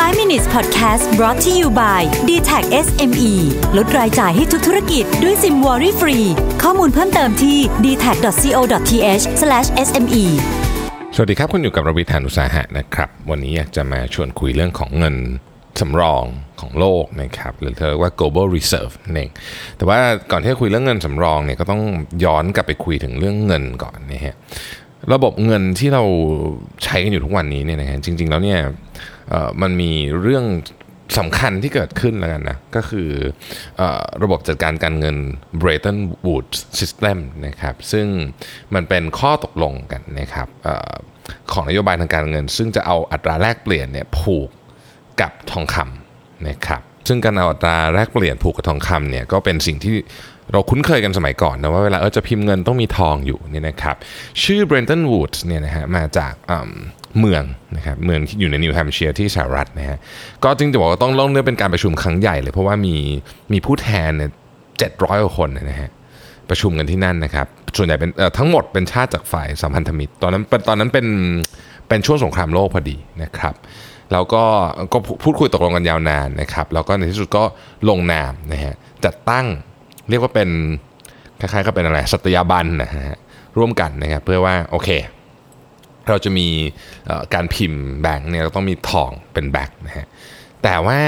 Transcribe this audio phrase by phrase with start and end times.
[0.00, 3.32] 5 minutes podcast brought to you by d t a c SME
[3.76, 6.18] ลดรายจ่ายให้ทุกธุรกิจด้วยซิมวอรี่ฟรี
[6.62, 9.24] ข้อมูลเพิ่มเติมที่ d t a c c o t h
[9.86, 10.24] s m e
[11.14, 15.16] สวัสดีครับ คุณอยู่กับรวิทานอุตสาหะนะครับ วันนี้อยากจะมาชวนคุยเรื่องของเงิน
[15.80, 16.24] สำรอง
[16.60, 19.30] ของโลกนะครับหรือเรียกว่า global reserve นั่นเอง
[19.76, 19.98] แต่ว่า
[20.30, 21.82] ก่อนที่จะคุยเรื่องเงินสำรองเนี่ยก็ต้อง
[22.24, 24.34] ย้อนกลับไปคุยถึงเรื่องเงินก่อนนะฮะ
[25.12, 26.02] ระบบเงินที่เรา
[26.84, 28.60] ใช้กันอยู่ทุกวันนี้เนี่ยนะฮะจริง ๆ แล้วเนี่ย
[29.62, 29.92] มันมี
[30.22, 30.44] เรื่อง
[31.18, 33.08] สำคัญที่เกิดขึ้นแล้วกันนะ ก็คือ
[33.80, 33.82] อ
[34.22, 35.16] ระบบจัดการการเงิน
[35.62, 38.06] Bretton Woods System นะครับ ซึ่ง
[38.74, 40.68] มันเป็นข้อตกลงกันนะครับอ
[41.52, 44.48] ของนโยบายทางการเงิน ซึ่งจะเอาอัตราแลกเปลี่ยนเนี่ยผูก
[45.20, 49.94] กับทองคำนะครับ ซึ่งการเอาอัตราแลกเปลี่ยนผูกกับทองคำเนี่ยก็เป็นสิ่งที่
[50.52, 53.96] เราคุ้นเคยกันสมัยก่อนนะว่าเวลาเออจะพิมพ์เงินต้องมีทองอยู่เนี่ยนะครับ
[54.42, 56.72] ชื่อ Bretton Woods เนี่ยนะฮะมาจากอืม
[57.20, 57.42] เมือง
[57.76, 59.98] นะครับเมืองที่อยู่ในนิวแฮมป์เชียร์ที่สหรัฐนะฮะ
[60.44, 62.96] ก็จริงจะบอกว่าต้องล่องเรื่อเป็นการประชุมครั้งใหญ่เลย เพราะว่ามี
[63.52, 64.30] มีผู้แทนเนี่ย
[64.78, 65.90] เจ็ดร้อยกว่าคนนะฮะ
[66.50, 71.06] ประชุมกันที่นั่นนะครับ ส่วนใหญ่เป็นเอ่อทั้งหมดเป็นชาติจากฝ่ายสัมพันธมิตร ตอนนั้นเป็นตอนนั้นเป็น
[71.88, 73.54] เป็นช่วงสงครามโลกพอดีนะครับ
[74.12, 74.44] แล้วก็
[74.92, 77.44] ก็พูดคุยตกลงกันยาวนานนะครับ แล้วก็ในที่สุดก็
[77.88, 79.46] ลงนามนะฮะจัดตั้ง
[80.08, 80.50] เรียกว่าเป็น
[81.40, 83.18] คล้ายๆก็เป็นอะไรสัตยาบันนะฮะ
[83.58, 84.88] ร่วมกันนะครับเพื่อว่าโอเค
[86.08, 86.48] เราจะมี
[87.34, 90.06] การพิมพ์แบงค์เนี่ยเราต้องมีทองเป็นแบงค์นะฮะ
[90.62, 91.00] แต่ว่า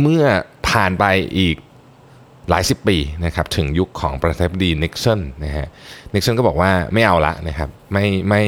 [0.00, 0.24] เมื่อ
[0.68, 1.04] ผ่านไป
[1.38, 1.56] อีก
[2.50, 5.66] หลายสิบปีนะครับถึงยุคของประธานาธิบดีนิกสันนะฮะ
[6.14, 8.42] นิกสันก็บอกว่าไม่เอาละนะครับไม่ไม่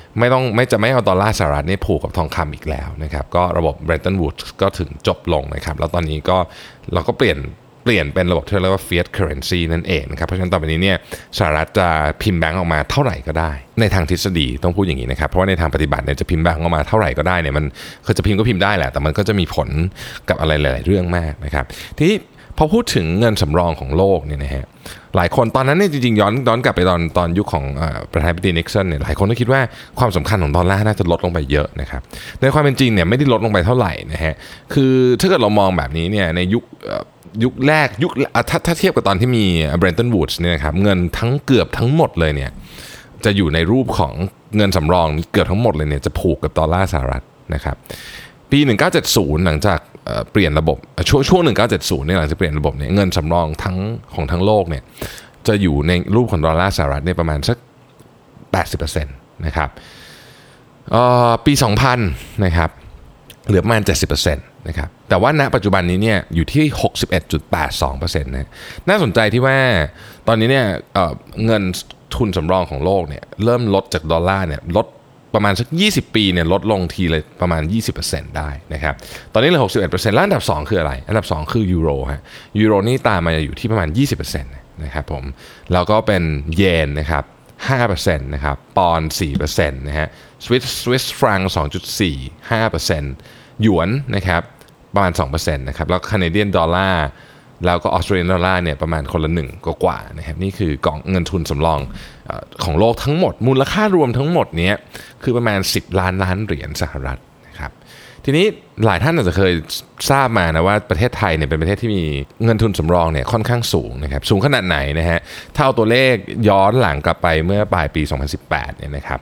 [0.19, 6.37] ไม่ต้องไม่จะไม่เอาดอลลาร์สหรัฐนี่ผูกกับทองคำอีกแล้วนะครับก็ระบบ Bretton Woods ก็ถึงจบลงนะครับ แล้วตอนนี้ก็
[6.93, 7.39] เราก็เปลี่ยน
[7.83, 10.97] เปลี่ยนเป็นระบบที่เรียกว่า fiat currency นั่นเองนะครับ เพราะฉะนั้นต่อไปนี้เนี่ย
[11.37, 11.87] สหรัฐจะ
[12.21, 17.65] พิมพ์แบงก์ออกมาเท่าไหร่ก็ได้ ในทางทฤษฎีต้องพูดอย่างนี้นะครับ เพราะว่าในทางปฏิบัติเนี่ยจะพิมพ์แบงก์ออกมาเท่าไหร่ก็ได้เนี่ยมัน
[18.05, 19.69] คือจะพิมพ์ก็พิมพ์ได้แหละ แต่มันก็จะมีผล
[20.29, 21.65] กับอะไรหลายๆเรื่องมากนะครับ
[21.97, 22.15] ทีนี้
[22.57, 24.65] พอพูดถึงเงินสำรองของโลกเนี่ยนะฮะ
[25.15, 29.61] หลายคนตอนนั้นเนี่ยจริงๆย้อนย้อนกลับไปตอนตอนยุคของอประธานาธิบดีนิกสันเนี่ยหลายคนก็คิดว่า
[29.99, 32.01] ความสำคัญของดอลลาร์น่าจะลดลงไปเยอะนะครับ
[32.39, 34.33] ในความเป็นจริงเนี่ยไม่ได้ลดลงไปเท่าไหร่นะฮะ
[34.73, 36.63] คือถ้าเกิดเรามองแบบนี้เนี่ยในยุค
[37.43, 38.11] ยุคแรกยุค
[38.49, 39.45] ถ้าถ้าเทียบกับตอนที่มี
[39.77, 42.51] เบรนตันวูดส์เนี่ยนะครับเงินทั้งเกือบทั้งหมดเลยเนี่ย
[43.25, 44.13] จะอยู่ในรูปของ
[44.57, 47.23] เงินสำรองเกือบทั้งหมดเลยเนี่ยจะผูกกับดอลลาร์สหรัฐ
[47.53, 47.75] นะครับ
[48.51, 48.59] ปี
[49.01, 49.79] 1970 หลังจาก
[50.31, 50.77] เปลี่ยนระบบ
[51.09, 53.77] ช่วงช่วง 1970เนี่ยหลังจากเปลี่ยนระบบเนี่ยเงินสำรองทั้ง
[54.13, 54.83] ของทั้งโลกเนี่ย
[55.47, 57.57] จะอยู่ในรูปของดอลลาร์สหรัฐเนี่ยประมาณสัก
[58.65, 59.69] 80%นะครับ
[61.45, 61.53] ปี
[61.97, 62.69] 2000 นะครับ
[63.47, 63.81] เหลือประมาณ
[64.23, 66.65] 70%นะครับแต่ว่าณปัจจุบันนี้เนี่ยอยู่ที่
[67.43, 68.49] 61.82%นะ
[68.89, 69.57] น่าสนใจที่ว่า
[70.27, 71.63] ตอนนี้เนี่ยเเงิน
[72.15, 74.87] ทุนสำรองของโลกเนี่ยเริ่มลดจากดอลลาร์เนี่ยลด
[75.33, 77.61] ประมาณสัก 20 ปีเนี่ยลดลงทีเลยประมาณ
[77.99, 78.93] 20%ได้นะครับ
[79.33, 82.21] ตอนนี้เหลือ 61%แล้วอันดับ 2 คืออะไร อันดับ 2 คือยูโรฮะ
[82.59, 85.23] ยูโรนี่ตามมาอยู่ที่ประมาณ 20%นะครับผม
[85.73, 86.23] แล้วก็เป็น
[86.55, 87.23] เยนนะครับ
[87.69, 90.07] 5%นะครับ ปอนด์4%นะฮะ
[90.43, 91.39] สวิสสวิสฟรังก์
[91.97, 94.41] 2.4 5%หยวนนะครับ
[94.95, 97.07] ประมาณ2%นะครับ แล้ว Canadian dollar
[97.65, 101.79] แล้วก็ Australian dollar เนี่ยประมาณคนละหนึ่งกว่าๆนะครับนี่คือกองเงินทุนสำรอง
[102.29, 102.31] อ
[102.63, 104.75] ของโลกทั้งหมด มูลค่ารวมทั้งหมดเนี้ย
[105.23, 107.71] คือประมาณ 10 ล้านล้านเหรียญสหรัฐนะครับ
[108.25, 108.45] ทีนี้
[108.85, 109.53] หลายท่านอาจจะเคย
[110.11, 112.03] ทราบมานะว่าประเทศไทยเนี่ยเป็นประเทศที่มี
[112.43, 115.19] เงินทุนสำรองเนี่ยค่อนข้างสูงนะครับสูงขนาดไหนนะฮะ
[115.55, 116.13] ถ้าเอาตัวเลข
[116.49, 118.01] ย้อนหลังกลับไปเมื่อปลายปี
[118.41, 119.19] 2018เนี่ยนะครับ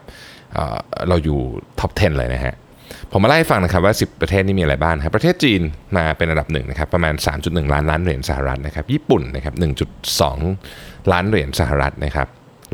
[0.54, 0.78] เอ่อ
[1.08, 1.40] เราอยู่
[1.80, 2.54] ท็อป 10 เลยนะฮะ
[3.12, 5.60] ผมมาไล่ฟังนะครับว่า 10 ประเทศนี้มีอะไรบ้างครับประเทศจีน
[5.96, 9.54] มาเป็นอันดับหนึ่งนะครับประมาณ 3.1 ล้านล้านเหรียญสหรัฐนะครับญี่ปุ่นนะครับ
[10.32, 12.28] 1.2 ล้านเหรียญสหรัฐนะครับ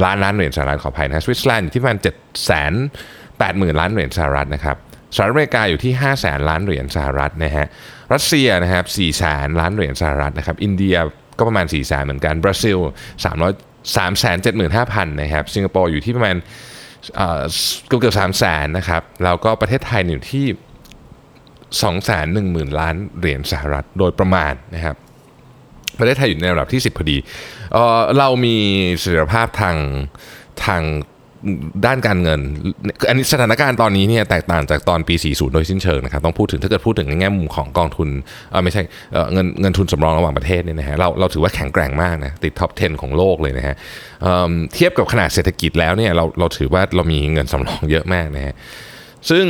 [0.05, 2.73] ล้านล้านเหรียญสหรัฐขออภัยนะสวิตเซอร์แลนด์อยู่ที่ประมาณ7แสน
[3.15, 4.77] 8หมื่นล้านเหรียญสหรัฐนะครับ
[5.15, 7.67] สหรัฐอเมริกาอยู่ที่ 5 0 0แสนล้านเหรียญสหรัฐนะฮะ
[8.13, 10.97] รัสเซียนะครับ4แสนล้านเหรียญสหรัฐนะครับอินเดีย
[11.39, 12.79] ก็ประมาณ4แสนเหมือนกันบราซิล
[13.25, 16.37] 300 375,000นะครับสิงคโปร์อยู่ที่ประมาณ
[17.87, 20.47] เกือบเกือบสามแสนนะครับ แล้วก็ประเทศไทยอยู่ที่
[21.27, 24.97] 2องแสนหนึ่งหมื่นล้านเหรียญสหรัฐโดยประมาณนะครับ
[25.99, 27.17] ประเทศไทยอยู่ในระดับที่ 10 พอดี
[27.73, 28.57] เออเรามี
[29.01, 29.77] เสถียรภาพทาง
[30.65, 30.83] ทาง
[31.87, 32.41] ด้านการเงิน
[33.09, 38.09] อันนี้สถานการณ์ตอนนี้เนี่ยแตกต่างจากตอนปี 40 โดยสิ้นเชิงนะครับต้องพูดถึงถ้าเกิดพูดถึงในแง่มุมของกองทุน
[38.51, 38.83] เออไม่ใช่
[39.13, 43.75] เออเงินเงินทุนสำรองระหว่างประเทศเนี่ยนะฮะเราเราถือว่าแข็งแกร่งมากนะติด top 10 ของโลกเลยนะฮะ
[44.23, 48.55] เเทียบกับขนาดเศรษฐกิจแล้วเนี่ยเราเราถือว่าเรามีเงินสำรองเยอะมากนะฮะ
[49.31, 49.47] ซึ่ง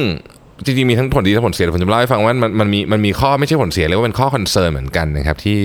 [0.64, 5.60] จริงๆมีทั้งผลดีและผลเสียผมจะเล่าให้ฟังว่ามันมันมีมันมีข้อไม่ใช่ผลเสียเรียกว่าเป็นข้อ concern เหมือนกันนะครับที่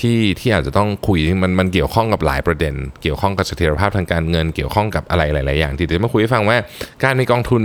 [0.00, 6.56] ที่ที่อาจจะต้องคุยมันมันเกี่ยวข้องกับหลายประเด็น เกี่ยวข้องกับเสถียรภาพทางการเงินเกี่ยวข้องกับอะไรหลาย ๆ อย่างที่เดี๋ยวมาคุยให้ฟังว่า
[7.04, 7.62] การมีกองทุน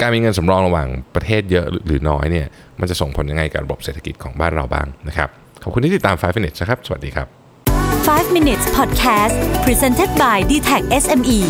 [0.00, 2.46] การมีเงินสำรองระหว่างประเทศเยอะหรือน้อยเนี่ย
[2.80, 5.28] มันจะส่งผลยังไงกับระบบเศรษฐกิจของบ้านเราบ้างนะครับ
[5.62, 7.26] ขอบคุณที่ติดตาม 5 minutes นะครับสวัสดีครับ
[8.06, 11.40] 5 minutes podcast presented by d t e c h SME